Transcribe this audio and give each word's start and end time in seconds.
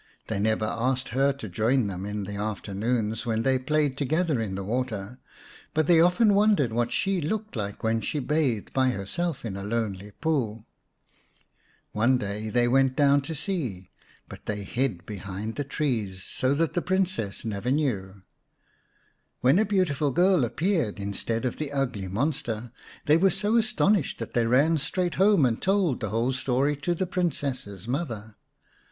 They 0.29 0.39
never 0.39 0.65
asked 0.65 1.09
her 1.09 1.31
to 1.33 1.47
join 1.47 1.85
them 1.85 2.07
in 2.07 2.23
the 2.23 2.33
afternoons 2.35 3.23
when 3.27 3.43
they 3.43 3.59
played 3.59 3.99
together 3.99 4.41
in 4.41 4.55
the 4.55 4.63
water, 4.63 5.19
but 5.75 5.85
they 5.85 6.01
often 6.01 6.33
wondered 6.33 6.71
what 6.71 6.91
she 6.91 7.21
looked 7.21 7.55
like 7.55 7.83
when 7.83 8.01
she 8.01 8.17
bathed 8.17 8.73
by 8.73 8.89
herself 8.89 9.45
in 9.45 9.55
a 9.55 9.63
lonely 9.63 10.09
pool. 10.09 10.65
One 11.91 12.17
day 12.17 12.49
they 12.49 12.67
went 12.67 12.95
down 12.95 13.21
to 13.21 13.35
see, 13.35 13.91
but 14.27 14.47
they 14.47 14.63
hid 14.63 15.05
behind 15.05 15.53
the 15.53 15.63
206 15.63 15.69
xvn 15.69 15.69
Or, 15.69 15.69
the 15.69 15.69
Moss 15.69 15.77
Green 15.77 15.93
Princess 15.93 16.23
trees, 16.23 16.23
so 16.33 16.53
that 16.55 16.73
the 16.73 16.81
Princess 16.81 17.45
never 17.45 17.69
knew. 17.71 18.23
When 19.41 19.59
a 19.59 19.65
beautiful 19.65 20.09
girl 20.09 20.43
appeared 20.43 20.99
instead 20.99 21.45
of 21.45 21.57
the 21.57 21.71
ugly 21.71 22.07
monster, 22.07 22.71
they 23.05 23.17
were 23.17 23.29
so 23.29 23.55
astonished 23.55 24.17
that 24.17 24.33
they 24.33 24.47
ran 24.47 24.79
straight 24.79 25.13
home 25.21 25.45
and 25.45 25.61
told 25.61 25.99
the 25.99 26.09
whole 26.09 26.31
story 26.33 26.75
to 26.77 26.95
the 26.95 27.05
Princess's 27.05 27.87
mother. 27.87 28.35